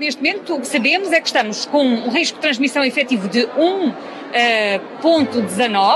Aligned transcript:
Neste 0.00 0.20
momento, 0.20 0.56
o 0.56 0.60
que 0.60 0.66
sabemos 0.66 1.12
é 1.12 1.20
que 1.20 1.28
estamos 1.28 1.66
com 1.66 1.86
um 1.86 2.10
risco 2.10 2.34
de 2.34 2.42
transmissão 2.42 2.82
efetivo 2.82 3.28
de 3.28 3.46
1,19, 3.46 3.94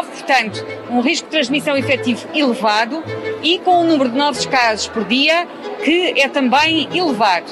uh, 0.04 0.06
portanto, 0.06 0.64
um 0.88 1.00
risco 1.00 1.26
de 1.26 1.32
transmissão 1.32 1.76
efetivo 1.76 2.29
elevado 2.33 3.03
e 3.42 3.58
com 3.58 3.83
um 3.83 3.89
número 3.89 4.08
de 4.11 4.17
novos 4.17 4.47
casos 4.47 4.87
por 4.87 5.05
dia 5.05 5.49
que 5.84 6.15
é 6.17 6.29
também 6.29 6.89
elevado. 6.97 7.50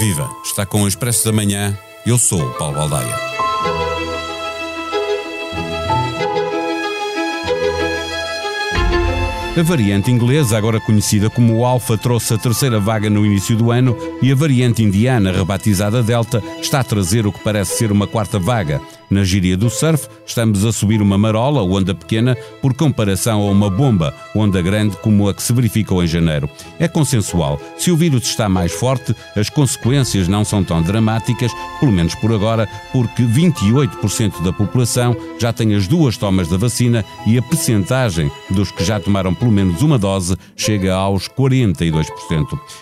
Viva! 0.00 0.28
Está 0.44 0.66
com 0.66 0.82
o 0.82 0.88
Expresso 0.88 1.26
da 1.26 1.32
Manhã. 1.32 1.78
Eu 2.04 2.18
sou 2.18 2.42
o 2.42 2.54
Paulo 2.54 2.74
Baldaia. 2.74 3.45
A 9.56 9.62
variante 9.62 10.10
inglesa, 10.10 10.58
agora 10.58 10.78
conhecida 10.78 11.30
como 11.30 11.64
Alpha, 11.64 11.96
trouxe 11.96 12.34
a 12.34 12.36
terceira 12.36 12.78
vaga 12.78 13.08
no 13.08 13.24
início 13.24 13.56
do 13.56 13.70
ano 13.70 13.96
e 14.20 14.30
a 14.30 14.34
variante 14.34 14.82
indiana, 14.82 15.32
rebatizada 15.32 16.02
Delta, 16.02 16.42
está 16.60 16.80
a 16.80 16.84
trazer 16.84 17.26
o 17.26 17.32
que 17.32 17.42
parece 17.42 17.78
ser 17.78 17.90
uma 17.90 18.06
quarta 18.06 18.38
vaga. 18.38 18.82
Na 19.08 19.22
gíria 19.22 19.56
do 19.56 19.70
surf, 19.70 20.08
estamos 20.26 20.64
a 20.64 20.72
subir 20.72 21.00
uma 21.00 21.16
marola, 21.16 21.62
onda 21.62 21.94
pequena, 21.94 22.36
por 22.60 22.74
comparação 22.74 23.42
a 23.42 23.50
uma 23.50 23.70
bomba, 23.70 24.12
onda 24.34 24.60
grande 24.60 24.96
como 24.96 25.28
a 25.28 25.34
que 25.34 25.42
se 25.42 25.52
verificou 25.52 26.02
em 26.02 26.08
janeiro. 26.08 26.50
É 26.78 26.88
consensual. 26.88 27.60
Se 27.78 27.90
o 27.92 27.96
vírus 27.96 28.24
está 28.24 28.48
mais 28.48 28.72
forte, 28.72 29.14
as 29.36 29.48
consequências 29.48 30.26
não 30.26 30.44
são 30.44 30.64
tão 30.64 30.82
dramáticas, 30.82 31.52
pelo 31.78 31.92
menos 31.92 32.16
por 32.16 32.32
agora, 32.32 32.68
porque 32.92 33.22
28% 33.22 34.42
da 34.42 34.52
população 34.52 35.16
já 35.38 35.52
tem 35.52 35.74
as 35.74 35.86
duas 35.86 36.16
tomas 36.16 36.48
da 36.48 36.56
vacina 36.56 37.04
e 37.26 37.38
a 37.38 37.42
percentagem 37.42 38.30
dos 38.50 38.72
que 38.72 38.84
já 38.84 38.98
tomaram 38.98 39.34
pelo 39.34 39.52
menos 39.52 39.82
uma 39.82 39.98
dose 39.98 40.36
chega 40.56 40.94
aos 40.94 41.28
42%. 41.28 42.06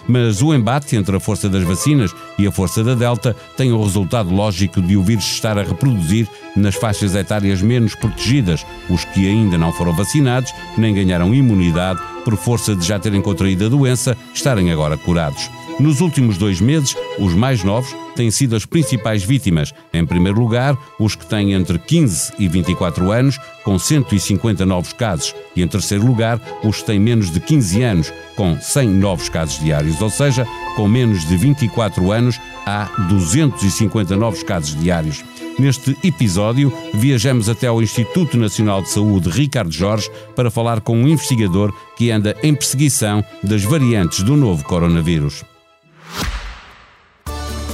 Mas 0.08 0.40
o 0.40 0.54
embate 0.54 0.96
entre 0.96 1.16
a 1.16 1.20
força 1.20 1.50
das 1.50 1.64
vacinas 1.64 2.14
e 2.38 2.46
a 2.46 2.52
força 2.52 2.82
da 2.82 2.94
Delta 2.94 3.36
tem 3.56 3.72
o 3.72 3.82
resultado 3.82 4.34
lógico 4.34 4.80
de 4.80 4.96
o 4.96 5.02
vírus 5.02 5.24
estar 5.24 5.58
a 5.58 5.62
reproduzir 5.62 6.13
nas 6.56 6.74
faixas 6.74 7.14
etárias 7.14 7.60
menos 7.60 7.94
protegidas, 7.94 8.64
os 8.88 9.04
que 9.04 9.26
ainda 9.26 9.58
não 9.58 9.72
foram 9.72 9.92
vacinados 9.92 10.52
nem 10.78 10.94
ganharam 10.94 11.34
imunidade 11.34 12.00
por 12.24 12.36
força 12.36 12.74
de 12.74 12.86
já 12.86 12.98
terem 12.98 13.20
contraído 13.20 13.66
a 13.66 13.68
doença, 13.68 14.16
estarem 14.32 14.70
agora 14.70 14.96
curados. 14.96 15.50
Nos 15.78 16.00
últimos 16.00 16.38
dois 16.38 16.60
meses, 16.60 16.96
os 17.18 17.34
mais 17.34 17.64
novos 17.64 17.94
têm 18.14 18.30
sido 18.30 18.54
as 18.54 18.64
principais 18.64 19.24
vítimas. 19.24 19.74
Em 19.92 20.06
primeiro 20.06 20.38
lugar, 20.38 20.78
os 21.00 21.16
que 21.16 21.26
têm 21.26 21.52
entre 21.52 21.78
15 21.80 22.32
e 22.38 22.46
24 22.46 23.10
anos, 23.10 23.38
com 23.64 23.76
150 23.76 24.64
novos 24.64 24.92
casos. 24.92 25.34
E 25.56 25.62
em 25.62 25.68
terceiro 25.68 26.06
lugar, 26.06 26.40
os 26.62 26.78
que 26.78 26.86
têm 26.86 27.00
menos 27.00 27.30
de 27.30 27.40
15 27.40 27.82
anos, 27.82 28.12
com 28.36 28.58
100 28.58 28.88
novos 28.88 29.28
casos 29.28 29.58
diários. 29.58 30.00
Ou 30.00 30.10
seja, 30.10 30.46
com 30.76 30.86
menos 30.86 31.26
de 31.26 31.36
24 31.36 32.12
anos, 32.12 32.38
há 32.64 32.84
250 33.08 34.16
novos 34.16 34.44
casos 34.44 34.78
diários. 34.80 35.24
Neste 35.58 35.96
episódio, 36.02 36.72
viajamos 36.92 37.48
até 37.48 37.68
ao 37.68 37.80
Instituto 37.80 38.36
Nacional 38.36 38.82
de 38.82 38.90
Saúde 38.90 39.30
Ricardo 39.30 39.70
Jorge 39.70 40.10
para 40.34 40.50
falar 40.50 40.80
com 40.80 40.96
um 40.96 41.06
investigador 41.08 41.72
que 41.96 42.10
anda 42.10 42.36
em 42.42 42.54
perseguição 42.54 43.24
das 43.42 43.62
variantes 43.62 44.22
do 44.22 44.36
novo 44.36 44.64
coronavírus. 44.64 45.44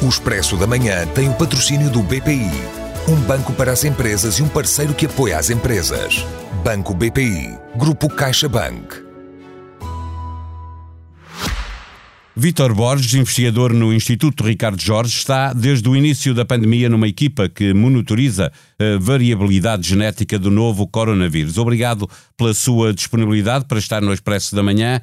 O 0.02 0.08
Expresso 0.08 0.56
da 0.56 0.66
Manhã 0.66 1.06
tem 1.14 1.28
o 1.28 1.34
patrocínio 1.34 1.90
do 1.90 2.02
BPI, 2.02 2.50
um 3.08 3.16
banco 3.16 3.52
para 3.52 3.72
as 3.72 3.84
empresas 3.84 4.38
e 4.38 4.42
um 4.42 4.48
parceiro 4.48 4.94
que 4.94 5.06
apoia 5.06 5.38
as 5.38 5.50
empresas. 5.50 6.24
Banco 6.62 6.94
BPI, 6.94 7.58
Grupo 7.76 8.08
CaixaBank. 8.08 9.09
Vítor 12.42 12.72
Borges, 12.72 13.12
investigador 13.12 13.74
no 13.74 13.92
Instituto 13.92 14.42
Ricardo 14.42 14.80
Jorge, 14.80 15.14
está 15.14 15.52
desde 15.52 15.86
o 15.86 15.94
início 15.94 16.32
da 16.32 16.42
pandemia 16.42 16.88
numa 16.88 17.06
equipa 17.06 17.50
que 17.50 17.74
monitoriza 17.74 18.50
a 18.78 18.98
variabilidade 18.98 19.86
genética 19.86 20.38
do 20.38 20.50
novo 20.50 20.88
coronavírus. 20.88 21.58
Obrigado 21.58 22.08
pela 22.38 22.54
sua 22.54 22.94
disponibilidade 22.94 23.66
para 23.66 23.78
estar 23.78 24.00
no 24.00 24.10
Expresso 24.10 24.56
da 24.56 24.62
Manhã. 24.62 25.02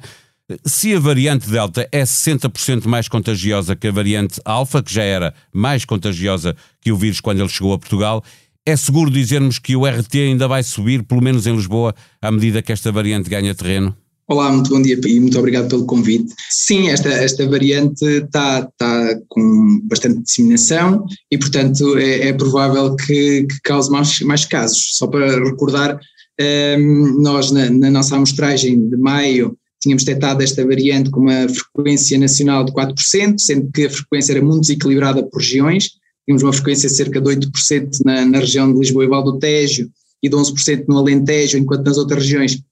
Se 0.64 0.92
a 0.92 0.98
variante 0.98 1.48
Delta 1.48 1.88
é 1.92 2.02
60% 2.02 2.86
mais 2.86 3.06
contagiosa 3.06 3.76
que 3.76 3.86
a 3.86 3.92
variante 3.92 4.40
Alfa, 4.44 4.82
que 4.82 4.92
já 4.92 5.04
era 5.04 5.32
mais 5.54 5.84
contagiosa 5.84 6.56
que 6.80 6.90
o 6.90 6.96
vírus 6.96 7.20
quando 7.20 7.38
ele 7.38 7.48
chegou 7.48 7.72
a 7.72 7.78
Portugal, 7.78 8.20
é 8.66 8.74
seguro 8.74 9.12
dizermos 9.12 9.60
que 9.60 9.76
o 9.76 9.86
RT 9.86 10.12
ainda 10.16 10.48
vai 10.48 10.64
subir, 10.64 11.04
pelo 11.04 11.22
menos 11.22 11.46
em 11.46 11.54
Lisboa, 11.54 11.94
à 12.20 12.32
medida 12.32 12.60
que 12.62 12.72
esta 12.72 12.90
variante 12.90 13.30
ganha 13.30 13.54
terreno? 13.54 13.96
Olá, 14.30 14.52
muito 14.52 14.68
bom 14.68 14.82
dia 14.82 15.00
e 15.06 15.20
muito 15.20 15.38
obrigado 15.38 15.70
pelo 15.70 15.86
convite. 15.86 16.34
Sim, 16.50 16.90
esta, 16.90 17.08
esta 17.08 17.48
variante 17.48 18.04
está, 18.04 18.60
está 18.60 19.18
com 19.26 19.80
bastante 19.84 20.20
disseminação 20.20 21.06
e, 21.30 21.38
portanto, 21.38 21.96
é, 21.96 22.28
é 22.28 22.32
provável 22.34 22.94
que, 22.94 23.46
que, 23.46 23.60
cause 23.64 23.90
mais, 23.90 24.20
mais 24.20 24.44
casos. 24.44 24.98
Só 24.98 25.06
para 25.06 25.42
recordar, 25.42 25.94
um, 25.94 26.44
ehm, 26.44 27.22
nós 27.22 27.50
na, 27.50 27.70
na, 27.70 27.90
nossa 27.90 28.16
amostragem 28.16 28.90
de 28.90 28.98
maio 28.98 29.56
tínhamos 29.80 30.04
detectado 30.04 30.42
esta 30.42 30.62
variante 30.62 31.08
com 31.08 31.20
uma 31.20 31.48
frequência 31.48 32.18
nacional 32.18 32.64
de 32.64 32.72
4%, 32.72 33.38
sendo 33.38 33.72
que 33.72 33.86
a 33.86 33.90
frequência 33.90 34.32
era 34.32 34.42
muito 34.42 34.60
desequilibrada 34.60 35.22
por 35.22 35.40
regiões. 35.40 35.92
Tínhamos 36.26 36.42
uma 36.42 36.52
frequência 36.52 36.86
de 36.86 36.94
cerca 36.94 37.18
de 37.18 37.30
8% 37.30 38.00
na, 38.04 38.26
na 38.26 38.40
região 38.40 38.70
de 38.70 38.78
Lisboa 38.78 39.04
e 39.06 39.08
Val 39.08 39.24
do 39.24 39.38
Tejo 39.38 39.88
e 40.22 40.28
de 40.28 40.36
11% 40.36 40.84
no 40.86 40.98
Alentejo, 40.98 41.56
enquanto 41.56 41.86
nas 41.86 41.96
outras 41.96 42.24
regiões 42.24 42.62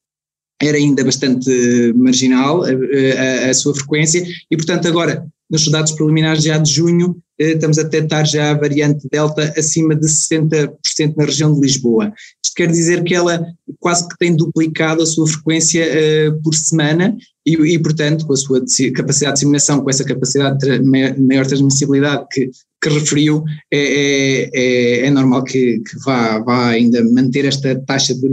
era 0.63 0.77
ainda 0.77 1.05
bastante 1.05 1.93
marginal 1.95 2.65
a, 2.65 2.69
a, 2.69 3.51
a, 3.51 3.55
sua 3.55 3.75
frequência 3.75 4.27
e, 4.51 4.57
portanto, 4.57 4.89
agora, 4.89 5.27
nos 5.51 5.71
dados 5.71 5.93
preliminares 5.93 6.43
já 6.43 6.59
de 6.59 6.73
junho, 6.73 7.17
eh, 7.39 7.53
estamos 7.53 7.79
a 7.79 7.83
detectar 7.83 8.25
já 8.27 8.51
a 8.51 8.59
variante 8.59 9.07
Delta 9.11 9.55
acima 9.57 9.95
de 9.95 10.07
60% 10.07 10.73
na 11.17 11.25
região 11.25 11.55
de 11.55 11.61
Lisboa. 11.61 12.13
Isto 12.45 12.55
quer 12.57 12.69
dizer 12.69 13.05
que 13.05 13.15
ela 13.15 13.47
quase 13.79 14.09
que 14.09 14.17
tem 14.19 14.35
duplicado 14.35 15.03
a 15.03 15.07
sua 15.07 15.27
frequência 15.27 15.85
eh, 15.85 16.31
por 16.43 16.55
semana 16.55 17.17
e, 17.45 17.53
e, 17.53 17.79
portanto, 17.79 18.27
com 18.27 18.33
a 18.33 18.37
sua 18.37 18.61
capacidade 18.95 19.35
de 19.35 19.35
disseminação, 19.35 19.81
com 19.81 19.91
essa 19.91 20.05
capacidade 20.05 20.59
de 20.59 20.81
maior 20.81 21.47
transmissibilidade 21.47 22.27
que, 22.33 22.51
que 22.83 22.89
referiu, 22.89 23.45
é, 23.71 23.79
é, 23.79 24.51
é, 24.53 25.07
é 25.07 25.11
normal 25.11 25.45
que, 25.45 25.79
que 25.81 25.99
vá, 26.05 26.41
vá 26.41 26.69
ainda 26.71 27.05
manter 27.05 27.45
esta 27.45 27.79
taxa 27.87 28.15
de 28.15 28.29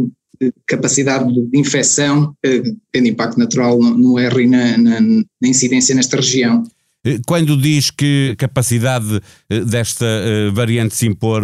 capacidade 0.67 1.31
de 1.33 1.57
infecção, 1.57 2.33
eh, 2.43 2.61
tendo 2.91 3.07
impacto 3.07 3.37
natural 3.37 3.79
no, 3.79 4.17
R 4.19 4.43
e 4.43 4.47
na, 4.47 4.77
na, 4.77 5.01
na 5.01 5.47
incidência 5.47 5.95
nesta 5.95 6.17
região. 6.17 6.63
Eh, 7.05 7.19
quando 7.27 7.57
diz 7.57 7.91
que 7.91 8.31
a 8.33 8.35
capacidade 8.35 9.21
eh, 9.49 9.59
desta 9.61 10.05
variante 10.53 10.95
se 10.95 11.05
impor 11.05 11.43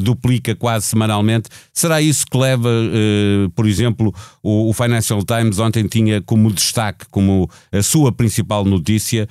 duplica 0.00 0.54
quase 0.54 0.86
semanalmente, 0.86 1.48
será 1.72 2.02
isso 2.02 2.26
que 2.26 2.36
leva, 2.36 2.68
por 3.54 3.66
exemplo, 3.66 4.12
o 4.42 4.72
Financial 4.72 5.22
Times 5.24 5.58
ontem 5.58 5.86
tinha 5.86 6.20
como 6.20 6.52
destaque, 6.52 7.06
como 7.10 7.48
a 7.72 7.82
sua 7.82 8.10
principal 8.12 8.64
notícia, 8.64 9.28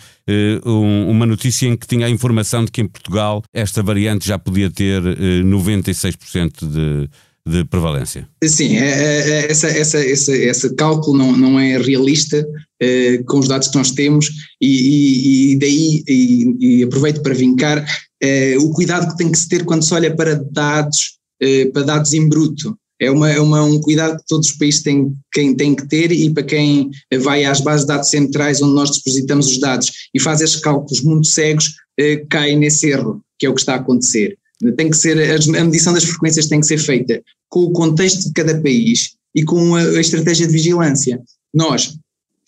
uma 0.64 1.26
notícia 1.26 1.68
em 1.68 1.76
que 1.76 1.88
tinha 1.88 2.08
a 2.08 2.09
informação 2.09 2.64
de 2.64 2.72
que 2.72 2.82
em 2.82 2.88
Portugal 2.88 3.44
esta 3.53 3.84
variante 3.84 4.28
já 4.28 4.40
podia 4.40 4.72
ter 4.72 5.02
96% 5.02 6.68
de 6.68 7.09
de 7.47 7.63
prevalência. 7.63 8.28
Sim, 8.44 8.75
é, 8.75 8.89
é, 8.89 9.29
é, 9.29 9.51
essa, 9.51 9.67
essa, 9.67 10.00
essa, 10.00 10.35
esse 10.35 10.73
cálculo 10.73 11.16
não, 11.16 11.38
não 11.38 11.59
é 11.59 11.78
realista 11.78 12.45
eh, 12.81 13.19
com 13.28 13.39
os 13.39 13.47
dados 13.47 13.67
que 13.67 13.78
nós 13.78 13.91
temos 13.91 14.29
e, 14.59 14.67
e, 14.67 15.51
e 15.51 15.59
daí, 15.59 16.03
e, 16.07 16.57
e, 16.59 16.84
aproveito 16.84 17.22
para 17.22 17.35
vincar, 17.35 17.85
eh, 18.22 18.57
o 18.57 18.72
cuidado 18.72 19.11
que 19.11 19.17
tem 19.17 19.31
que 19.31 19.38
se 19.38 19.47
ter 19.47 19.63
quando 19.63 19.84
se 19.84 19.94
olha 19.94 20.16
para 20.16 20.44
dados, 20.51 21.17
eh, 21.41 21.66
para 21.67 21.84
dados 21.84 22.13
em 22.13 22.28
bruto. 22.28 22.75
É, 23.00 23.11
uma, 23.11 23.29
é 23.29 23.39
uma, 23.39 23.61
um 23.61 23.79
cuidado 23.79 24.17
que 24.17 24.25
todos 24.28 24.50
os 24.50 24.57
países 24.57 24.81
têm, 24.81 25.13
quem, 25.31 25.53
têm 25.53 25.75
que 25.75 25.88
ter 25.88 26.11
e 26.11 26.34
para 26.34 26.44
quem 26.44 26.89
vai 27.22 27.44
às 27.44 27.59
bases 27.59 27.81
de 27.81 27.89
dados 27.89 28.09
centrais 28.09 28.61
onde 28.61 28.73
nós 28.73 28.89
depositamos 28.89 29.47
os 29.47 29.59
dados 29.59 29.91
e 30.13 30.19
faz 30.19 30.39
esses 30.39 30.55
cálculos 30.55 31.03
muito 31.03 31.28
cegos, 31.28 31.75
cai 32.29 32.55
nesse 32.55 32.90
erro, 32.90 33.22
que 33.37 33.46
é 33.46 33.49
o 33.49 33.53
que 33.53 33.59
está 33.59 33.73
a 33.73 33.78
acontecer. 33.79 34.37
Tem 34.78 34.90
que 34.90 34.97
ser, 34.97 35.17
a 35.19 35.63
medição 35.63 35.93
das 35.93 36.03
frequências 36.03 36.47
tem 36.47 36.59
que 36.59 36.66
ser 36.66 36.78
feita 36.78 37.22
com 37.49 37.61
o 37.61 37.72
contexto 37.72 38.28
de 38.28 38.34
cada 38.34 38.59
país 38.61 39.16
e 39.35 39.43
com 39.43 39.75
a, 39.75 39.81
a 39.81 40.02
estratégia 40.02 40.47
de 40.47 40.53
vigilância. 40.53 41.22
Nós 41.53 41.97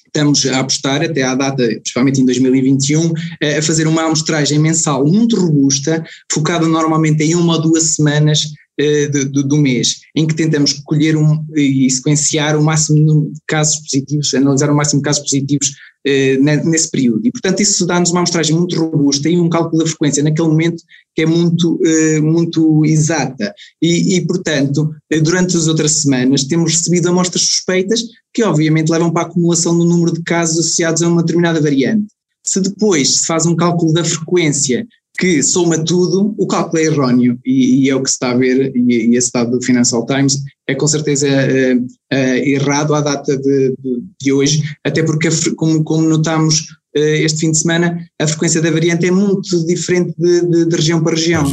estamos 0.06 0.45
a 0.48 0.59
apostar 0.59 1.04
até 1.04 1.21
à 1.24 1.36
data, 1.36 1.63
principalmente 1.68 2.21
em 2.21 2.25
2021, 2.25 3.13
a 3.57 3.62
fazer 3.62 3.88
uma 3.88 4.04
amostragem 4.04 4.57
mensal 4.57 5.06
muito 5.06 5.39
robusta, 5.39 6.04
focada 6.31 6.68
normalmente 6.68 7.24
em 7.24 7.36
uma 7.36 7.56
ou 7.56 7.62
duas 7.62 7.83
semanas 7.95 8.51
de, 8.77 9.25
de, 9.25 9.44
do 9.44 9.57
mês, 9.57 10.01
em 10.15 10.27
que 10.27 10.35
tentamos 10.35 10.74
colher 10.85 11.18
um, 11.18 11.44
e 11.56 11.89
sequenciar 11.89 12.56
o 12.56 12.63
máximo 12.63 13.31
de 13.31 13.39
casos 13.47 13.79
positivos, 13.79 14.33
analisar 14.33 14.69
o 14.69 14.75
máximo 14.75 15.01
de 15.01 15.06
casos 15.06 15.24
positivos 15.24 15.69
uh, 15.69 16.44
nesse 16.44 16.91
período. 16.91 17.25
E, 17.25 17.31
portanto, 17.31 17.59
isso 17.62 17.85
dá-nos 17.85 18.12
uma 18.12 18.19
amostragem 18.19 18.56
muito 18.56 18.79
robusta 18.79 19.27
e 19.29 19.39
um 19.39 19.50
cálculo 19.50 19.83
da 19.83 19.89
frequência 19.89 20.24
naquele 20.24 20.47
momento 20.47 20.83
que 21.15 21.24
é 21.24 21.25
muito, 21.25 21.75
uh, 21.75 22.21
muito 22.21 22.85
exata. 22.85 23.51
E, 23.81 24.18
e, 24.18 24.21
portanto, 24.27 24.94
durante 25.24 25.57
as 25.57 25.68
outras 25.68 25.94
semanas 25.94 26.44
temos 26.44 26.74
recebido 26.74 27.09
amostras 27.09 27.44
suspeitas 27.44 28.03
que, 28.31 28.44
obviamente, 28.44 28.91
levam 28.91 29.12
para 29.12 29.24
a 29.24 29.25
acumulação 29.25 29.75
do 29.75 29.85
número 29.85 30.13
de 30.13 30.21
casos 30.21 30.59
associados 30.59 31.01
a 31.01 31.07
uma 31.07 31.24
determinada 31.24 31.59
variante. 31.59 32.07
Se 32.45 32.62
depois 32.62 33.15
se 33.15 33.25
faz 33.25 33.45
um 33.45 33.56
cálculo 33.56 33.91
da 33.91 34.06
frequência 34.06 34.88
que 35.18 35.42
soma 35.42 35.84
tudo, 35.84 36.36
o 36.38 36.46
cálculo 36.46 36.81
é 36.81 36.86
erróneo 36.86 37.40
e, 37.46 37.86
e 37.86 37.90
é 37.90 37.96
o 37.96 38.04
que 38.04 38.10
se 38.10 38.16
está 38.16 38.31
a 38.31 38.38
ver, 38.38 38.72
e, 38.75 39.10
e 39.10 39.16
esse 39.16 39.31
dado 39.31 39.52
do 39.52 39.66
Financial 39.66 40.06
Times 40.06 40.44
é 40.68 40.75
com 40.75 40.88
certeza 40.88 41.28
uh, 41.28 41.78
uh, 41.81 42.18
errado 42.46 42.94
à 42.94 43.02
data 43.02 43.36
de, 43.36 43.74
de, 43.80 44.04
de 44.22 44.31
hoje, 44.31 44.64
até 44.86 45.02
porque, 45.02 45.30
como, 45.56 45.84
como 45.84 46.08
notamos 46.08 46.60
uh, 46.96 47.00
este 47.00 47.40
fim 47.40 47.52
de 47.52 47.58
semana, 47.58 48.06
a 48.22 48.28
frequência 48.28 48.62
da 48.62 48.69
variante 48.69 49.08
é 49.08 49.12
muito 49.12 49.66
diferente 49.66 50.14
de, 50.18 50.42
de, 50.42 50.66
de 50.66 50.75
região 50.75 51.02
para 51.02 51.16
região. 51.16 51.50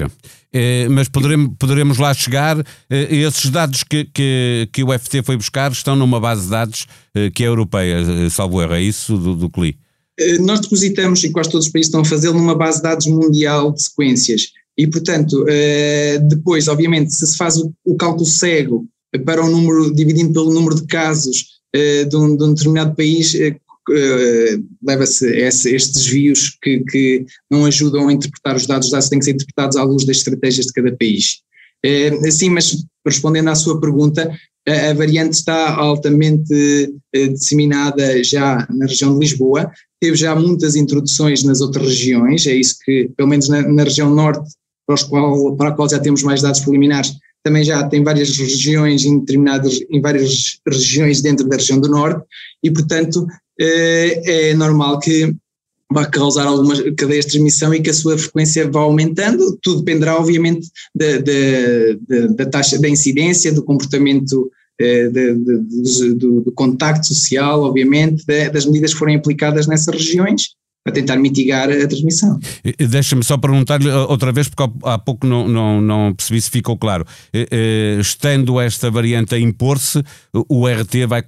É, 0.53 0.89
mas 0.89 1.09
poderemos, 1.09 1.51
poderemos 1.59 1.99
lá 1.99 2.15
chegar. 2.15 2.65
esses 2.89 3.51
dados 3.51 3.83
que, 3.83 4.05
que, 4.05 4.69
que 4.73 4.85
o 4.85 4.97
FT 4.97 5.23
foi 5.25 5.37
buscar 5.37 5.73
estão 5.73 5.97
numa 5.97 6.21
base 6.21 6.45
de 6.45 6.51
dados 6.51 6.87
que 7.35 7.43
é 7.43 7.49
europeia, 7.49 8.31
salvo 8.31 8.63
erro, 8.63 8.75
é 8.75 8.81
isso 8.81 9.17
do, 9.19 9.35
do 9.35 9.51
CLI? 9.51 9.77
Eh, 10.19 10.39
nós 10.39 10.61
depositamos, 10.61 11.23
e 11.25 11.31
quase 11.31 11.51
todos 11.51 11.67
os 11.67 11.73
países 11.73 11.89
estão 11.89 12.01
a 12.01 12.05
fazê-lo, 12.05 12.39
numa 12.39 12.55
base 12.55 12.79
de 12.79 12.85
dados 12.85 13.07
mundial 13.07 13.73
de 13.73 13.83
sequências. 13.83 14.49
E, 14.77 14.87
portanto, 14.87 15.45
eh, 15.49 16.19
depois, 16.19 16.69
obviamente, 16.69 17.13
se 17.13 17.27
se 17.27 17.37
faz 17.37 17.57
o 17.57 17.97
cálculo 17.97 18.27
cego 18.27 18.87
para 19.25 19.45
o 19.45 19.51
número, 19.51 19.95
dividindo 19.95 20.33
pelo 20.33 20.53
número 20.53 20.75
de 20.75 20.87
casos 20.87 21.61
eh, 21.73 22.05
de 22.05 22.17
um, 22.17 22.37
de 22.37 22.45
um 22.45 22.55
determinado 22.55 22.95
país, 22.95 23.35
leva-se 24.83 25.29
estes 25.37 25.91
desvios 25.91 26.57
que, 26.63 26.81
que, 26.85 27.27
não 27.51 27.67
ajudam 27.67 28.09
a 28.09 28.13
interpretar 28.13 28.57
os 28.57 28.67
dados, 28.67 28.87
os 28.87 28.93
dados 28.93 29.09
têm 29.11 29.19
que 29.19 29.27
ser 29.27 29.33
interpretados 29.33 29.77
à 29.77 29.85
luz 29.85 30.07
das 30.07 30.17
estratégias 30.17 30.67
de 30.67 30.73
cada 30.73 30.97
país. 30.97 31.43
Sim, 32.31 32.49
mas 32.49 32.83
respondendo 33.07 33.51
à 33.51 33.55
sua 33.55 33.79
pergunta, 33.79 34.35
a 34.67 34.95
variante 34.95 35.35
está 35.35 35.75
altamente 35.75 36.95
disseminada 37.13 38.25
já 38.25 38.67
na 38.71 38.87
região 38.87 39.13
de 39.13 39.21
Lisboa, 39.21 39.71
teve 40.05 40.19
já 40.19 40.35
muitas 40.35 40.77
introduções 40.77 41.43
nas 41.45 41.63
outras 41.63 41.87
regiões, 41.87 42.47
é 42.47 42.55
isso 42.55 42.77
que, 42.85 43.11
pelo 43.17 43.27
menos 43.27 43.49
na, 43.49 43.63
na 43.63 43.85
região 43.85 44.15
norte, 44.15 44.47
para, 44.87 45.03
qual, 45.09 45.57
para 45.57 45.71
a 45.71 45.73
qual 45.73 45.89
já 45.89 45.99
temos 45.99 46.23
mais 46.23 46.43
dados 46.43 46.61
preliminares, 46.61 47.15
também 47.43 47.65
já 47.65 47.83
tem 47.89 48.05
várias 48.05 48.37
regiões 48.37 49.07
em 49.07 49.19
determinadas, 49.19 49.81
em 49.89 50.03
várias 50.03 50.59
regiões 50.69 51.23
dentro 51.23 51.49
da 51.49 51.57
região 51.57 51.81
do 51.81 51.89
norte, 51.89 52.23
e 52.63 52.71
portanto 52.71 53.27
é, 53.59 54.51
é 54.51 54.55
normal 54.55 54.99
que 54.99 55.35
vá 55.91 56.05
causar 56.05 56.45
alguma 56.45 56.75
cadeia 56.93 57.21
de 57.23 57.29
transmissão 57.29 57.73
e 57.73 57.81
que 57.81 57.89
a 57.89 57.95
sua 57.95 58.19
frequência 58.19 58.71
vá 58.71 58.81
aumentando, 58.81 59.59
tudo 59.63 59.79
dependerá 59.79 60.19
obviamente 60.19 60.69
da, 60.95 61.17
da, 61.17 62.27
da, 62.27 62.27
da 62.27 62.47
taxa 62.47 62.79
da 62.79 62.91
incidência, 62.91 63.55
do 63.55 63.63
comportamento 63.63 64.51
de, 64.81 65.11
de, 65.11 65.35
de, 65.35 66.15
do, 66.15 66.41
do, 66.43 66.53
contacto 66.53 67.07
social, 67.07 67.63
obviamente, 67.63 68.25
das 68.53 68.67
medidas 68.67 68.93
que 68.93 68.99
forem 68.99 69.17
aplicadas 69.17 69.67
nessas 69.67 69.95
regiões 69.95 70.55
para 70.85 70.93
tentar 70.93 71.17
mitigar 71.17 71.71
a 71.71 71.87
transmissão. 71.89 72.39
Deixa-me 72.79 73.25
só 73.25 73.39
perguntar-lhe 73.39 73.91
outra 73.91 74.31
vez, 74.31 74.49
porque 74.49 74.71
há 74.83 74.99
pouco 74.99 75.27
não, 75.27 75.49
não, 75.49 75.81
não 75.81 76.15
percebi 76.15 76.41
se 76.41 76.51
ficou 76.51 76.77
claro. 76.77 77.07
Estando 77.99 78.61
esta 78.61 78.91
variante 78.91 79.35
a 79.35 79.39
impor-se, 79.39 80.03
o 80.33 80.69
RT 80.69 81.07
vai, 81.09 81.23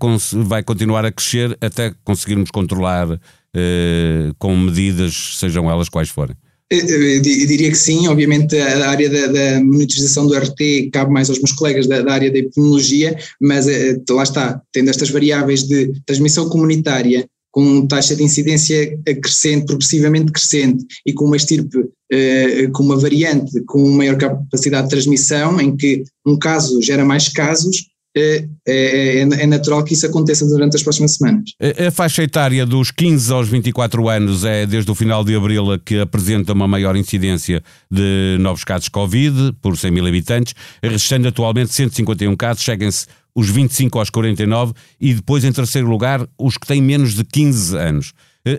vai 0.44 0.62
continuar 0.62 1.06
a 1.06 1.12
crescer 1.12 1.56
até 1.60 1.94
conseguirmos 2.04 2.50
controlar 2.50 3.18
eh, 3.54 4.32
com 4.38 4.54
medidas, 4.54 5.38
sejam 5.38 5.70
elas 5.70 5.88
quais 5.88 6.10
forem. 6.10 6.36
Eu 6.68 7.20
diria 7.22 7.70
que 7.70 7.76
sim, 7.76 8.08
obviamente 8.08 8.58
a 8.58 8.90
área 8.90 9.08
da, 9.08 9.26
da, 9.28 9.60
monitorização 9.64 10.26
do 10.26 10.36
RT 10.36 10.90
cabe 10.92 11.12
mais 11.12 11.30
aos 11.30 11.38
meus 11.38 11.52
colegas 11.52 11.86
da, 11.86 12.02
da 12.02 12.12
área 12.12 12.30
da 12.30 12.38
epidemiologia, 12.38 13.16
mas 13.40 13.68
eh, 13.68 13.96
lá 14.10 14.24
está, 14.24 14.60
tendo 14.72 14.90
estas 14.90 15.10
variáveis 15.10 15.62
de 15.62 15.92
transmissão 16.04 16.48
comunitária 16.48 17.24
com 17.52 17.86
taxa 17.86 18.16
de 18.16 18.22
incidência 18.24 18.98
crescente, 19.22 19.64
progressivamente 19.64 20.32
crescente, 20.32 20.84
e 21.06 21.12
com 21.12 21.24
uma 21.24 21.36
estirpe, 21.36 21.88
eh, 22.12 22.66
com 22.74 22.82
uma 22.82 22.98
variante 22.98 23.62
com 23.62 23.88
maior 23.92 24.18
capacidade 24.18 24.88
de 24.88 24.90
transmissão, 24.90 25.60
em 25.60 25.74
que 25.76 26.02
um 26.26 26.36
caso 26.36 26.82
gera 26.82 27.04
mais 27.04 27.28
casos, 27.28 27.86
é, 28.16 28.46
é, 28.66 29.20
é, 29.20 29.46
natural 29.46 29.84
que 29.84 29.92
isso 29.92 30.06
aconteça 30.06 30.46
durante 30.46 30.76
as 30.76 30.82
próximas 30.82 31.12
semanas. 31.12 31.50
A, 31.86 31.90
faixa 31.90 32.22
etária 32.22 32.64
dos 32.64 32.90
15 32.90 33.32
aos 33.32 33.48
24 33.48 34.08
anos 34.08 34.44
é 34.44 34.64
desde 34.64 34.90
o 34.90 34.94
final 34.94 35.22
de 35.22 35.36
abril 35.36 35.78
que 35.84 35.98
apresenta 35.98 36.54
uma 36.54 36.66
maior 36.66 36.96
incidência 36.96 37.62
de 37.90 38.38
novos 38.40 38.64
casos 38.64 38.88
Covid 38.88 39.52
por 39.60 39.76
100 39.76 39.90
mil 39.90 40.06
habitantes, 40.06 40.54
restando 40.82 41.28
atualmente 41.28 41.74
151 41.74 42.34
casos, 42.36 42.62
cheguem-se 42.62 43.06
os 43.34 43.50
25 43.50 43.98
aos 43.98 44.08
49 44.08 44.72
e 44.98 45.12
depois 45.12 45.44
em 45.44 45.52
terceiro 45.52 45.86
lugar 45.86 46.26
os 46.38 46.56
que 46.56 46.66
têm 46.66 46.80
menos 46.80 47.14
de 47.14 47.22
15 47.22 47.76
anos. 47.76 48.12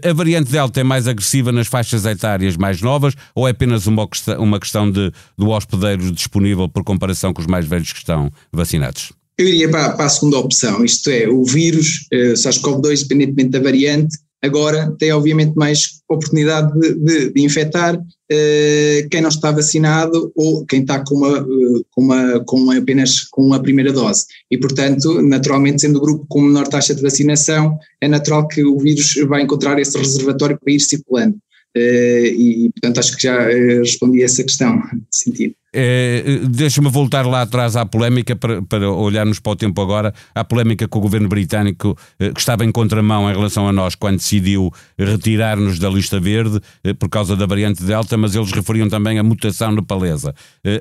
A 0.07 0.13
variante 0.13 0.51
Delta 0.51 0.81
é 0.81 0.83
mais 0.83 1.07
agressiva 1.07 1.50
nas 1.51 1.65
faixas 1.65 2.06
etárias 2.06 2.57
mais 2.57 2.81
novas 2.81 3.15
ou 3.33 3.48
é 3.48 3.51
apenas 3.51 3.88
uma 3.88 4.07
uma 4.38 4.59
questão 4.59 4.92
de, 4.92 5.12
do 5.38 5.50
hospedeiro 5.50 6.12
disponível 6.12 6.68
por 6.68 6.83
comparação 6.83 7.33
com 7.33 7.42
os 7.42 7.48
mais 7.48 7.65
velhos 7.65 7.94
que 7.94 8.00
estão 8.00 8.30
vacinados? 8.51 9.13
Eu 9.37 9.47
iria 9.47 9.69
para, 9.69 9.91
para, 9.91 10.05
a 10.05 10.09
segunda 10.09 10.39
opção, 10.39 10.83
isto 10.83 11.11
é, 11.11 11.27
o 11.27 11.43
vírus, 11.43 12.07
uh, 12.11 12.33
SARS-CoV-2, 12.33 13.03
independentemente 13.03 13.49
da 13.49 13.59
variante, 13.59 14.17
agora 14.41 14.95
tem 14.97 15.11
obviamente 15.11 15.55
mais 15.55 16.01
oportunidade 16.09 16.71
de, 16.79 16.93
de, 16.95 17.33
de 17.33 17.41
infectar 17.43 17.95
uh, 17.95 19.09
quem 19.09 19.21
não 19.21 19.29
está 19.29 19.51
vacinado 19.51 20.31
ou 20.35 20.65
quem 20.65 20.81
está 20.81 21.03
com, 21.03 21.15
uma, 21.15 21.41
uh, 21.41 21.85
com, 21.91 22.01
uma, 22.01 22.39
com 22.45 22.71
apenas 22.71 23.25
com 23.25 23.43
uma 23.43 23.61
primeira 23.61 23.93
dose. 23.93 24.25
E, 24.49 24.57
portanto, 24.57 25.21
naturalmente, 25.21 25.81
sendo 25.81 25.97
o 25.97 26.01
grupo 26.01 26.25
com 26.27 26.41
menor 26.41 26.67
taxa 26.67 26.95
de 26.95 27.01
vacinação, 27.01 27.77
é 28.01 28.07
natural 28.07 28.47
que 28.47 28.63
o 28.63 28.79
vírus 28.79 29.15
vai 29.27 29.43
encontrar 29.43 29.79
esse 29.79 29.97
reservatório 29.97 30.57
para 30.59 30.73
ir 30.73 30.79
circulando. 30.79 31.35
Uh, 31.75 32.25
e, 32.25 32.71
portanto, 32.73 32.99
acho 32.99 33.15
que 33.15 33.23
já 33.23 33.39
respondi 33.47 34.21
a 34.21 34.25
essa 34.25 34.43
questão, 34.43 34.77
nesse 34.93 35.25
sentido. 35.25 35.53
É, 35.73 36.41
Deixa-me 36.49 36.89
voltar 36.89 37.25
lá 37.25 37.41
atrás 37.41 37.75
à 37.75 37.85
polémica 37.85 38.35
para, 38.35 38.61
para, 38.61 38.89
olharmos 38.89 39.39
para 39.39 39.51
o 39.51 39.55
tempo 39.55 39.81
agora, 39.81 40.13
à 40.33 40.43
polémica 40.43 40.87
com 40.87 40.99
o 40.99 41.01
governo 41.01 41.27
britânico 41.27 41.97
eh, 42.19 42.31
que 42.31 42.39
estava 42.39 42.63
em 42.63 42.71
contramão 42.71 43.29
em 43.29 43.33
relação 43.33 43.67
a 43.67 43.73
nós 43.73 43.93
quando 43.93 44.17
decidiu 44.17 44.71
retirar-nos 44.97 45.77
da 45.77 45.89
lista 45.89 46.19
verde 46.19 46.61
por 46.99 47.09
causa 47.09 47.35
da 47.35 47.45
variante 47.45 47.83
Delta, 47.83 48.17
mas 48.17 48.35
eles 48.35 48.51
referiam 48.51 48.89
também 48.89 49.19
a 49.19 49.23
mutação 49.23 49.71
nepalesa. 49.71 50.33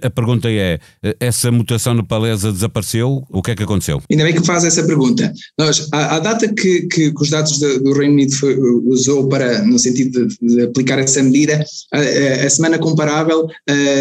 A 0.03 0.11
pergunta 0.11 0.49
é: 0.51 0.79
essa 1.21 1.51
mutação 1.51 1.95
nepalesa 1.95 2.53
desapareceu? 2.53 3.25
O 3.31 3.43
que 3.43 3.51
é 3.51 3.55
que 3.55 3.63
aconteceu? 3.63 4.03
Ainda 4.11 4.25
bem 4.25 4.35
que 4.35 4.45
faz 4.45 4.65
essa 4.65 4.85
pergunta. 4.85 5.33
Nós, 5.59 5.89
a, 5.93 6.17
a 6.17 6.19
data 6.19 6.49
que, 6.49 6.83
que, 6.83 7.13
que, 7.13 7.23
os 7.23 7.31
dados 7.31 7.59
do, 7.59 7.83
do 7.83 7.93
Reino 7.93 8.15
Unido 8.15 8.35
foi, 8.35 8.57
usou 8.87 9.29
para, 9.29 9.63
no 9.63 9.79
sentido 9.79 10.27
de, 10.27 10.39
de 10.41 10.63
aplicar 10.63 10.99
essa 10.99 11.23
medida, 11.23 11.65
a, 11.93 11.99
a, 11.99 12.47
a 12.47 12.51
semana 12.51 12.79
comparável 12.79 13.47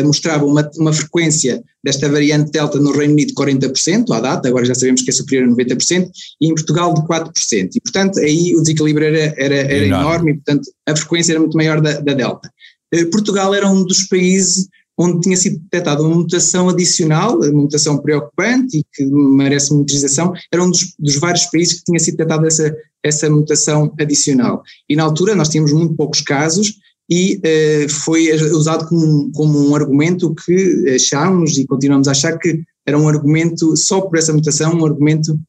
mostrava 0.04 0.46
uma, 0.46 0.70
uma 0.80 0.94
frequência 0.94 1.64
desta 1.84 2.10
variante 2.10 2.52
Delta 2.52 2.80
no 2.80 2.92
Reino 2.92 3.14
Unido 3.14 3.30
de 3.30 3.36
40% 3.36 4.12
à 4.12 4.20
data, 4.20 4.48
agora 4.48 4.66
já 4.66 4.74
sabemos 4.74 5.02
que 5.02 5.10
é 5.10 5.14
superior 5.14 5.48
a 5.48 5.52
90%, 5.52 6.10
e 6.42 6.48
em 6.48 6.56
Portugal 6.56 6.94
de 6.94 7.02
4%. 7.02 7.70
E, 7.76 7.82
portanto, 7.82 8.20
aí 8.20 8.56
o 8.56 8.62
desequilíbrio 8.62 9.08
era, 9.08 9.34
era, 9.38 9.56
era 9.56 9.86
enorme. 9.86 10.06
enorme. 10.06 10.32
e, 10.32 10.34
portanto, 10.36 10.72
a 10.88 10.96
frequência 10.96 11.34
era 11.34 11.40
muito 11.40 11.58
maior 11.58 11.82
da, 11.82 12.00
da 12.00 12.14
Delta. 12.14 12.50
Eh, 12.94 13.06
Portugal 13.06 13.54
era 13.54 13.70
um 13.70 13.84
dos 13.84 14.04
países 14.04 14.68
onde 14.98 15.22
tinha 15.22 15.36
sido 15.36 15.60
detectada 15.60 16.02
uma 16.02 16.16
mutação 16.16 16.70
adicional, 16.70 17.38
uma 17.38 17.64
mutação 17.64 17.98
preocupante 17.98 18.80
e 18.80 18.86
que 18.94 19.06
merece 19.06 19.74
monitorização, 19.74 20.34
era 20.52 20.64
um 20.64 20.72
dos, 20.72 20.94
dos, 20.98 21.16
vários 21.18 21.46
países 21.48 21.80
que 21.80 21.84
tinha 21.84 22.00
sido 22.00 22.18
detectada 22.18 22.48
essa, 22.48 22.76
essa 23.04 23.30
mutação 23.30 23.94
adicional. 24.00 24.64
E 24.90 24.96
na 24.96 25.04
altura 25.04 25.36
nós 25.36 25.50
tínhamos 25.50 25.74
muito 25.74 25.96
poucos 25.96 26.22
casos 26.22 26.76
e 27.10 27.38
uh, 27.38 27.90
foi 27.90 28.34
usado 28.52 28.88
como, 28.88 29.32
como 29.32 29.70
um 29.70 29.76
argumento 29.76 30.34
que 30.34 30.90
achámos 30.96 31.58
e 31.58 31.66
continuamos 31.66 32.08
a 32.08 32.12
achar 32.12 32.38
que 32.38 32.64
era 32.86 32.98
um 32.98 33.08
argumento, 33.08 33.76
só 33.76 34.02
por 34.02 34.18
essa 34.18 34.34
mutação, 34.34 34.74
um 34.74 34.86
argumento 34.86 35.40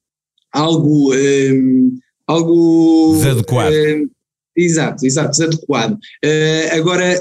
algo. 0.53 1.15
Ehm, 1.15 1.99
algo. 2.27 3.15
Desadequado. 3.17 3.75
Uh, 3.75 4.11
exato, 4.57 5.07
exato, 5.07 5.31
desadequado. 5.31 5.95
Uh, 6.25 6.75
agora, 6.75 7.21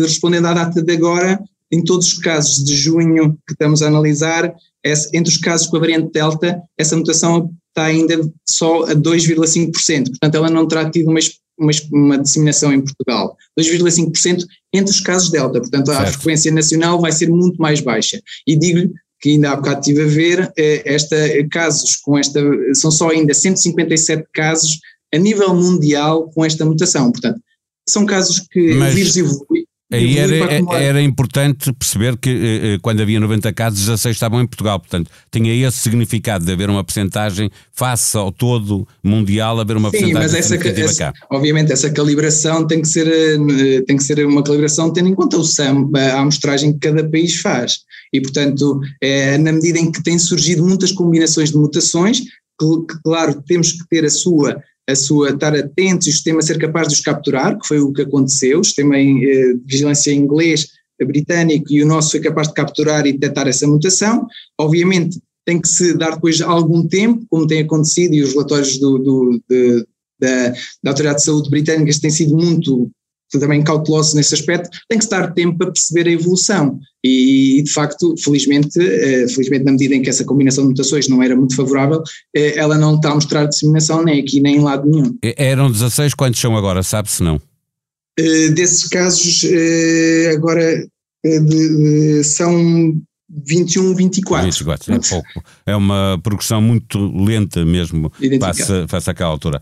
respondendo 0.00 0.46
à 0.46 0.54
data 0.54 0.82
de 0.82 0.92
agora, 0.92 1.40
em 1.70 1.82
todos 1.82 2.06
os 2.06 2.18
casos 2.18 2.64
de 2.64 2.74
junho 2.76 3.36
que 3.46 3.52
estamos 3.52 3.82
a 3.82 3.88
analisar, 3.88 4.54
essa, 4.84 5.08
entre 5.12 5.32
os 5.32 5.38
casos 5.38 5.66
com 5.66 5.76
a 5.76 5.80
variante 5.80 6.12
Delta, 6.12 6.60
essa 6.78 6.96
mutação 6.96 7.50
está 7.68 7.84
ainda 7.84 8.20
só 8.46 8.84
a 8.84 8.94
2,5%, 8.94 10.08
portanto 10.08 10.34
ela 10.34 10.50
não 10.50 10.68
terá 10.68 10.90
tido 10.90 11.08
uma 11.08 11.18
uma, 11.62 11.72
uma 11.92 12.18
disseminação 12.18 12.72
em 12.72 12.80
Portugal, 12.80 13.36
2,5% 13.58 14.44
entre 14.72 14.90
os 14.90 15.00
casos 15.00 15.30
Delta, 15.30 15.60
portanto 15.60 15.90
a 15.90 15.96
certo. 15.96 16.12
frequência 16.14 16.52
nacional 16.52 17.00
vai 17.00 17.12
ser 17.12 17.28
muito 17.30 17.60
mais 17.60 17.80
baixa. 17.80 18.20
E 18.46 18.56
digo-lhe 18.56 18.92
que 19.20 19.30
ainda 19.30 19.52
há 19.52 19.56
bocado 19.56 19.80
estive 19.80 20.02
a 20.02 20.06
ver, 20.06 20.52
eh, 20.58 20.82
esta, 20.84 21.16
casos 21.50 21.96
com 21.96 22.18
esta, 22.18 22.40
são 22.74 22.90
só 22.90 23.10
ainda 23.10 23.32
157 23.32 24.26
casos 24.34 24.80
a 25.14 25.18
nível 25.18 25.54
mundial 25.54 26.28
com 26.34 26.44
esta 26.44 26.64
mutação, 26.64 27.12
portanto 27.12 27.40
são 27.88 28.06
casos 28.06 28.40
que 28.50 28.74
mas, 28.74 28.92
o 28.92 28.96
vírus 28.96 29.16
evolui. 29.16 29.66
Aí 29.92 30.18
era, 30.18 30.36
era, 30.82 31.02
importante 31.02 31.72
perceber 31.72 32.16
que 32.16 32.30
eh, 32.30 32.74
eh, 32.74 32.78
quando 32.80 33.00
havia 33.00 33.20
90 33.20 33.52
casos, 33.52 33.80
16 33.80 34.16
estavam 34.16 34.40
em 34.40 34.46
Portugal. 34.46 34.80
Portanto, 34.80 35.10
tinha 35.30 35.54
esse 35.66 35.78
significado 35.78 36.44
de 36.44 36.52
haver 36.52 36.70
uma 36.70 36.82
percentagem 36.82 37.50
face 37.72 38.16
ao 38.16 38.32
todo 38.32 38.88
mundial, 39.02 39.60
haver 39.60 39.76
uma 39.76 39.90
Sim, 39.90 40.14
mas 40.14 40.34
essa, 40.34 40.56
essa, 40.56 41.12
obviamente 41.30 41.72
essa 41.72 41.90
calibração 41.90 42.66
tem 42.66 42.80
que, 42.80 42.88
ser, 42.88 43.06
eh, 43.06 43.82
tem 43.86 43.96
que 43.96 44.02
ser 44.02 44.24
uma 44.26 44.42
calibração 44.42 44.92
tendo 44.92 45.08
em 45.08 45.14
conta 45.14 45.36
o 45.36 45.44
SAM, 45.44 45.90
a 45.94 46.20
amostragem 46.20 46.72
que 46.72 46.78
cada 46.78 47.08
país 47.08 47.40
faz. 47.40 47.80
E, 48.12 48.20
portanto, 48.20 48.80
é, 49.00 49.38
na 49.38 49.52
medida 49.52 49.78
em 49.78 49.90
que 49.90 50.02
têm 50.02 50.18
surgido 50.18 50.64
muitas 50.64 50.92
combinações 50.92 51.50
de 51.50 51.56
mutações, 51.56 52.20
que, 52.20 52.86
que, 52.88 53.02
claro, 53.02 53.42
temos 53.46 53.72
que 53.72 53.88
ter 53.88 54.04
a 54.04 54.10
sua 54.10 54.62
a 54.88 54.94
sua, 54.94 55.30
estar 55.30 55.54
atentos 55.54 56.06
e 56.06 56.10
o 56.10 56.12
sistema 56.12 56.42
ser 56.42 56.58
capaz 56.58 56.88
de 56.88 56.94
os 56.94 57.00
capturar, 57.00 57.58
que 57.58 57.66
foi 57.66 57.80
o 57.80 57.92
que 57.92 58.02
aconteceu, 58.02 58.60
o 58.60 58.64
sistema 58.64 58.98
em, 58.98 59.24
eh, 59.24 59.54
de 59.54 59.62
vigilância 59.64 60.12
inglês, 60.12 60.68
britânico 61.04 61.72
e 61.72 61.82
o 61.82 61.86
nosso 61.86 62.12
foi 62.12 62.20
capaz 62.20 62.48
de 62.48 62.54
capturar 62.54 63.06
e 63.06 63.12
detectar 63.12 63.48
essa 63.48 63.66
mutação. 63.66 64.26
Obviamente 64.58 65.20
tem 65.44 65.60
que 65.60 65.68
se 65.68 65.94
dar 65.94 66.14
depois 66.14 66.40
algum 66.40 66.86
tempo, 66.86 67.24
como 67.28 67.46
tem 67.46 67.62
acontecido, 67.62 68.14
e 68.14 68.22
os 68.22 68.32
relatórios 68.32 68.78
do, 68.78 68.98
do, 68.98 69.42
de, 69.48 69.86
da, 70.20 70.50
da 70.82 70.90
Autoridade 70.90 71.18
de 71.18 71.24
Saúde 71.24 71.50
Britânica 71.50 72.00
têm 72.00 72.10
sido 72.10 72.36
muito 72.36 72.90
também 73.38 73.62
cautelosos 73.62 74.14
nesse 74.14 74.34
aspecto, 74.34 74.70
tem 74.88 74.98
que 74.98 75.04
se 75.04 75.10
dar 75.10 75.32
tempo 75.32 75.58
para 75.58 75.72
perceber 75.72 76.08
a 76.08 76.12
evolução. 76.12 76.78
E, 77.04 77.62
de 77.64 77.72
facto, 77.72 78.14
felizmente, 78.22 78.78
eh, 78.80 79.26
felizmente, 79.28 79.64
na 79.64 79.72
medida 79.72 79.94
em 79.94 80.02
que 80.02 80.10
essa 80.10 80.24
combinação 80.24 80.64
de 80.64 80.70
mutações 80.70 81.08
não 81.08 81.22
era 81.22 81.34
muito 81.34 81.56
favorável, 81.56 82.02
eh, 82.34 82.56
ela 82.56 82.78
não 82.78 82.94
está 82.96 83.10
a 83.10 83.14
mostrar 83.14 83.46
disseminação 83.46 84.04
nem 84.04 84.20
aqui 84.20 84.40
nem 84.40 84.56
em 84.56 84.60
lado 84.60 84.88
nenhum. 84.88 85.16
Eram 85.36 85.70
16, 85.70 86.14
quantos 86.14 86.40
são 86.40 86.56
agora? 86.56 86.82
Sabe-se 86.82 87.22
não? 87.22 87.40
Eh, 88.18 88.50
desses 88.50 88.88
casos, 88.88 89.44
agora 90.34 90.86
são 92.24 92.94
21, 93.32 93.94
24. 93.94 94.44
24, 94.44 94.94
é 94.94 94.98
pouco. 94.98 95.44
É 95.64 95.74
uma 95.74 96.20
progressão 96.22 96.60
muito 96.60 96.98
lenta 96.98 97.64
mesmo 97.64 98.12
face, 98.38 98.86
face 98.86 99.10
àquela 99.10 99.30
altura. 99.30 99.60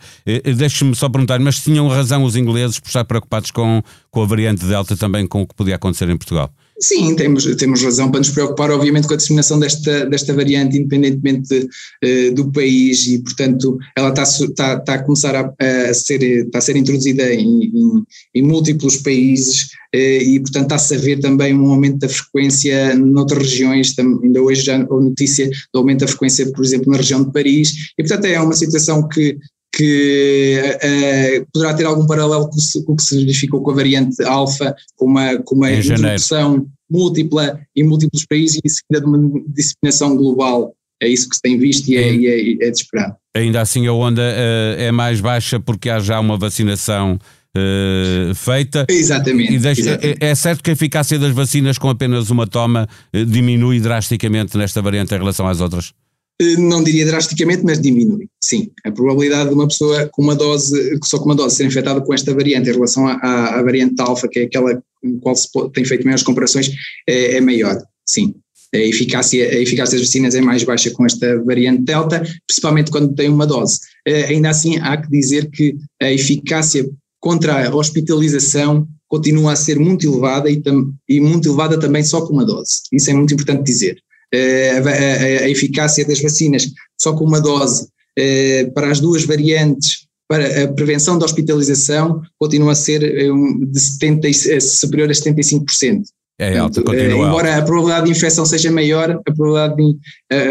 Deixe-me 0.56 0.94
só 0.94 1.08
perguntar, 1.08 1.38
mas 1.38 1.62
tinham 1.62 1.86
razão 1.88 2.24
os 2.24 2.34
ingleses 2.34 2.80
por 2.80 2.88
estar 2.88 3.04
preocupados 3.04 3.50
com, 3.50 3.82
com 4.10 4.22
a 4.22 4.26
variante 4.26 4.64
Delta 4.64 4.96
também 4.96 5.26
com 5.26 5.42
o 5.42 5.46
que 5.46 5.54
podia 5.54 5.76
acontecer 5.76 6.08
em 6.08 6.16
Portugal? 6.16 6.52
Sim, 6.82 7.14
temos, 7.14 7.44
temos 7.56 7.82
razão 7.82 8.10
para 8.10 8.20
nos 8.20 8.30
preocupar, 8.30 8.70
obviamente, 8.70 9.06
com 9.06 9.12
a 9.12 9.16
disseminação 9.16 9.58
desta, 9.60 10.06
desta 10.06 10.32
variante, 10.32 10.78
independentemente 10.78 11.68
uh, 12.02 12.34
do 12.34 12.50
país, 12.50 13.06
e, 13.06 13.18
portanto, 13.18 13.78
ela 13.94 14.08
está, 14.08 14.22
está, 14.22 14.74
está 14.78 14.94
a 14.94 15.02
começar 15.02 15.36
a, 15.36 15.54
a, 15.60 15.92
ser, 15.92 16.22
está 16.22 16.58
a 16.58 16.62
ser 16.62 16.76
introduzida 16.76 17.34
em, 17.34 17.64
em, 17.64 18.04
em 18.34 18.42
múltiplos 18.42 18.96
países, 18.96 19.64
uh, 19.94 19.98
e, 19.98 20.40
portanto, 20.40 20.64
está-se 20.64 20.94
a 20.94 20.98
ver 20.98 21.20
também 21.20 21.54
um 21.54 21.70
aumento 21.70 21.98
da 21.98 22.08
frequência 22.08 22.96
noutras 22.96 23.42
regiões, 23.42 23.94
ainda 23.98 24.40
hoje 24.40 24.62
já 24.62 24.76
a 24.76 24.78
notícia 24.78 25.50
do 25.74 25.80
aumento 25.80 26.00
da 26.00 26.08
frequência, 26.08 26.50
por 26.50 26.64
exemplo, 26.64 26.90
na 26.90 26.96
região 26.96 27.22
de 27.22 27.30
Paris, 27.30 27.92
e, 27.98 28.02
portanto, 28.02 28.24
é 28.24 28.40
uma 28.40 28.54
situação 28.54 29.06
que 29.06 29.36
que 29.72 30.60
uh, 30.76 31.46
poderá 31.52 31.74
ter 31.74 31.84
algum 31.84 32.06
paralelo 32.06 32.48
com, 32.48 32.92
o 32.92 32.96
que 32.96 33.02
se 33.02 33.18
verificou 33.18 33.62
com 33.62 33.70
a 33.70 33.74
variante 33.74 34.22
alfa, 34.24 34.74
com 34.96 35.06
uma, 35.06 35.38
com 35.42 35.54
uma 35.54 35.72
introdução 35.72 36.66
múltipla 36.90 37.60
em 37.76 37.84
múltiplos 37.84 38.26
países 38.26 38.56
e 38.56 38.60
em 38.64 38.68
seguida 38.68 39.00
de 39.00 39.06
uma 39.06 39.42
disseminação 39.48 40.16
global. 40.16 40.74
É 41.02 41.08
isso 41.08 41.28
que 41.28 41.36
se 41.36 41.42
tem 41.42 41.58
visto 41.58 41.88
e 41.88 41.96
é, 41.96 42.12
e 42.12 42.26
é, 42.26 42.66
é 42.66 42.70
de 42.70 42.76
esperar. 42.76 43.16
Ainda 43.34 43.60
assim 43.60 43.86
a 43.86 43.92
onda 43.92 44.22
uh, 44.22 44.80
é 44.80 44.90
mais 44.90 45.20
baixa 45.20 45.60
porque 45.60 45.88
há 45.88 46.00
já 46.00 46.18
uma 46.18 46.36
vacinação 46.36 47.18
uh, 47.56 48.34
feita. 48.34 48.84
Exatamente, 48.88 49.56
deixa, 49.58 49.80
exatamente. 49.80 50.24
É, 50.24 50.30
é, 50.30 50.34
certo 50.34 50.62
que 50.62 50.70
a 50.70 50.72
eficácia 50.72 51.18
das 51.18 51.32
vacinas 51.32 51.78
com 51.78 51.88
apenas 51.88 52.28
uma 52.28 52.46
toma 52.46 52.88
diminui 53.28 53.80
drasticamente 53.80 54.58
nesta 54.58 54.82
variante 54.82 55.14
em 55.14 55.18
relação 55.18 55.46
às 55.46 55.60
outras? 55.60 55.94
Eh, 56.40 56.56
não 56.56 56.82
diria 56.82 57.04
drasticamente, 57.04 57.62
mas 57.62 57.80
diminui, 57.80 58.28
sim. 58.42 58.70
A 58.84 58.90
probabilidade 58.90 59.50
de 59.50 59.54
uma 59.54 59.68
pessoa 59.68 60.08
com 60.10 60.22
uma 60.22 60.34
dose, 60.34 60.98
só 61.04 61.18
com 61.18 61.26
uma 61.26 61.34
dose 61.34 61.56
ser 61.56 61.66
infectada 61.66 62.00
com 62.00 62.14
esta 62.14 62.34
variante 62.34 62.70
em 62.70 62.72
relação 62.72 63.06
à, 63.06 63.58
à 63.58 63.62
variante 63.62 64.00
alfa, 64.00 64.26
que 64.26 64.40
é 64.40 64.42
aquela 64.44 64.82
com 65.02 65.16
a 65.16 65.20
qual 65.20 65.36
se 65.36 65.48
tem 65.74 65.84
feito 65.84 66.04
maiores 66.04 66.22
comparações, 66.22 66.70
é, 67.06 67.36
é 67.36 67.40
maior, 67.40 67.78
sim. 68.08 68.34
A 68.74 68.78
eficácia, 68.78 69.48
a 69.48 69.58
eficácia 69.58 69.98
das 69.98 70.06
vacinas 70.06 70.34
é 70.34 70.40
mais 70.40 70.62
baixa 70.62 70.90
com 70.92 71.04
esta 71.04 71.42
variante 71.42 71.82
Delta, 71.82 72.22
principalmente 72.46 72.90
quando 72.90 73.14
tem 73.14 73.28
uma 73.28 73.46
dose. 73.46 73.80
Uh, 74.08 74.30
ainda 74.30 74.50
assim, 74.50 74.78
há 74.78 74.96
que 74.96 75.10
dizer 75.10 75.50
que 75.50 75.76
a 76.00 76.12
eficácia 76.12 76.88
contra 77.18 77.66
a 77.66 77.74
hospitalização 77.74 78.86
continua 79.08 79.52
a 79.52 79.56
ser 79.56 79.78
muito 79.78 80.06
elevada 80.06 80.48
e, 80.48 80.62
e 81.08 81.20
muito 81.20 81.48
elevada 81.48 81.80
também 81.80 82.04
só 82.04 82.24
com 82.24 82.32
uma 82.32 82.44
dose. 82.44 82.82
Isso 82.92 83.10
é 83.10 83.12
muito 83.12 83.34
importante 83.34 83.64
dizer. 83.64 84.00
Eh, 84.32 85.42
a, 85.44 85.48
eficácia 85.48 86.06
das 86.06 86.20
vacinas 86.20 86.70
só 87.00 87.12
com 87.12 87.24
uma 87.24 87.40
dose 87.40 87.88
eh, 88.16 88.70
para 88.74 88.90
as 88.90 89.00
duas 89.00 89.24
variantes, 89.24 90.06
para 90.28 90.64
a 90.64 90.68
prevenção 90.68 91.18
da 91.18 91.24
hospitalização, 91.24 92.22
continua 92.38 92.72
a 92.72 92.76
ser 92.76 93.02
eh, 93.02 93.28
de 93.66 93.80
70, 93.80 94.28
superior 94.60 95.10
a 95.10 95.12
75%. 95.12 96.02
É 96.38 96.56
alta, 96.56 96.80
continua 96.82 97.26
Embora 97.26 97.56
a 97.56 97.62
probabilidade 97.62 98.06
de 98.06 98.12
infecção 98.12 98.46
seja 98.46 98.70
maior, 98.70 99.10
a 99.10 99.32
probabilidade 99.32 99.76
de, 99.76 99.98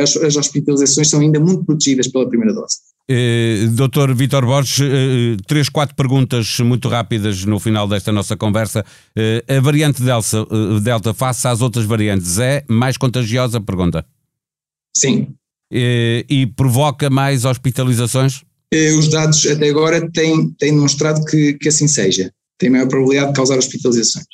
as, 0.01 0.15
as 0.17 0.35
hospitalizações 0.35 1.07
são 1.07 1.21
ainda 1.21 1.39
muito 1.39 1.63
protegidas 1.63 2.07
pela 2.07 2.27
primeira 2.27 2.53
dose. 2.53 2.75
Eh, 3.11 3.65
Doutor 3.71 4.13
Vitor 4.13 4.45
Borges, 4.45 4.81
eh, 4.81 5.35
três, 5.47 5.67
quatro 5.67 5.95
perguntas 5.95 6.59
muito 6.59 6.87
rápidas 6.87 7.43
no 7.43 7.59
final 7.59 7.87
desta 7.87 8.11
nossa 8.11 8.37
conversa. 8.37 8.85
Eh, 9.15 9.43
a 9.47 9.59
variante 9.59 10.03
Delta, 10.03 10.45
Delta, 10.79 11.11
face 11.11 11.47
às 11.47 11.59
outras 11.59 11.85
variantes, 11.85 12.37
é 12.37 12.63
mais 12.67 12.97
contagiosa? 12.97 13.59
Pergunta. 13.59 14.05
Sim. 14.95 15.29
E 15.71 16.51
provoca 16.55 17.09
mais 17.09 17.45
hospitalizações? 17.45 18.43
Os 18.97 19.07
dados 19.07 19.43
até 19.47 19.69
agora 19.69 20.07
têm, 20.11 20.51
têm 20.51 20.73
demonstrado 20.73 21.25
que, 21.25 21.53
que 21.53 21.69
assim 21.69 21.87
seja. 21.87 22.31
Tem 22.59 22.69
maior 22.69 22.87
probabilidade 22.87 23.29
de 23.29 23.35
causar 23.35 23.57
hospitalizações. 23.57 24.25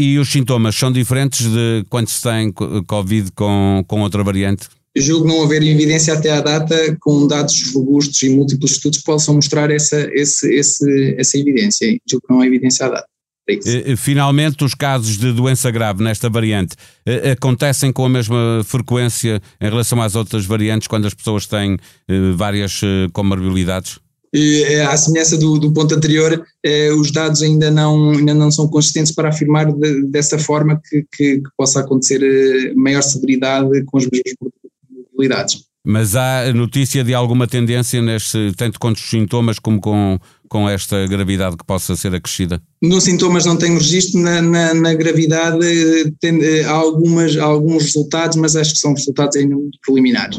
E 0.00 0.18
os 0.18 0.28
sintomas 0.28 0.74
são 0.74 0.90
diferentes 0.90 1.46
de 1.46 1.84
quando 1.88 2.08
se 2.08 2.20
tem 2.20 2.52
Covid 2.52 3.30
com, 3.32 3.84
com 3.86 4.00
outra 4.00 4.24
variante? 4.24 4.68
Julgo 4.96 5.26
não 5.26 5.42
haver 5.42 5.62
evidência 5.62 6.14
até 6.14 6.30
à 6.30 6.40
data 6.40 6.96
com 7.00 7.26
dados 7.26 7.72
robustos 7.72 8.22
e 8.22 8.28
múltiplos 8.28 8.72
estudos 8.72 8.98
que 8.98 9.04
possam 9.04 9.34
mostrar 9.34 9.70
essa, 9.70 10.08
esse, 10.12 10.52
esse, 10.54 11.14
essa 11.18 11.38
evidência. 11.38 11.98
Julgo 12.08 12.26
que 12.26 12.32
não 12.32 12.40
há 12.40 12.46
evidência 12.46 12.86
à 12.86 12.90
data. 12.90 13.08
É 13.46 13.92
eh, 13.92 13.96
finalmente, 13.96 14.64
os 14.64 14.74
casos 14.74 15.18
de 15.18 15.30
doença 15.32 15.70
grave 15.70 16.02
nesta 16.02 16.30
variante 16.30 16.76
eh, 17.04 17.32
acontecem 17.32 17.92
com 17.92 18.06
a 18.06 18.08
mesma 18.08 18.62
frequência 18.64 19.40
em 19.60 19.68
relação 19.68 20.00
às 20.00 20.14
outras 20.14 20.46
variantes 20.46 20.88
quando 20.88 21.06
as 21.06 21.12
pessoas 21.12 21.46
têm 21.46 21.76
eh, 22.08 22.32
várias 22.34 22.80
comorbilidades? 23.12 23.98
À 24.90 24.96
semelhança 24.96 25.38
do, 25.38 25.60
do 25.60 25.72
ponto 25.72 25.94
anterior, 25.94 26.44
os 26.98 27.12
dados 27.12 27.40
ainda 27.40 27.70
não, 27.70 28.10
ainda 28.10 28.34
não 28.34 28.50
são 28.50 28.66
consistentes 28.66 29.12
para 29.12 29.28
afirmar 29.28 29.72
de, 29.72 30.06
dessa 30.06 30.36
forma 30.40 30.82
que, 30.88 31.06
que, 31.12 31.36
que, 31.36 31.50
possa 31.56 31.78
acontecer 31.78 32.74
maior 32.74 33.00
severidade 33.00 33.84
com 33.84 33.98
as 33.98 34.08
mesmas 34.10 34.52
possibilidades. 35.14 35.64
Mas 35.86 36.16
há 36.16 36.50
notícia 36.54 37.04
de 37.04 37.12
alguma 37.12 37.46
tendência 37.46 38.00
neste, 38.00 38.52
tanto 38.56 38.80
com 38.80 38.88
os 38.88 39.00
sintomas 39.00 39.58
como 39.58 39.78
com, 39.78 40.18
com 40.48 40.66
esta 40.66 41.06
gravidade 41.06 41.58
que 41.58 41.64
possa 41.64 41.94
ser 41.94 42.14
acrescida? 42.14 42.58
Nos 42.82 43.04
sintomas 43.04 43.44
não 43.44 43.54
tenho 43.54 43.74
registro, 43.74 44.18
na, 44.18 44.40
na, 44.40 44.72
na 44.72 44.94
gravidade 44.94 45.58
tem, 46.20 46.40
há, 46.64 46.70
algumas, 46.70 47.36
há 47.36 47.44
alguns 47.44 47.84
resultados, 47.84 48.38
mas 48.38 48.56
acho 48.56 48.72
que 48.72 48.78
são 48.78 48.94
resultados 48.94 49.36
ainda 49.36 49.54
muito 49.54 49.78
preliminares. 49.84 50.38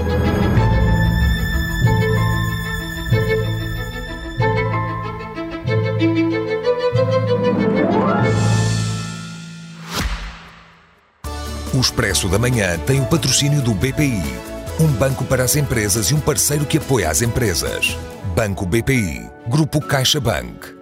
O 11.80 11.82
Expresso 11.82 12.28
da 12.28 12.38
Manhã 12.38 12.78
tem 12.80 13.00
o 13.00 13.06
patrocínio 13.06 13.62
do 13.62 13.74
BPI, 13.74 14.22
um 14.82 14.88
banco 14.88 15.24
para 15.24 15.46
as 15.46 15.56
empresas 15.56 16.12
e 16.12 16.14
um 16.14 16.20
parceiro 16.20 16.66
que 16.66 16.78
apoia 16.78 17.10
as 17.10 17.22
empresas. 17.22 17.98
Banco 18.36 18.66
BPI, 18.66 19.32
Grupo 19.48 19.80
CaixaBank. 19.80 20.79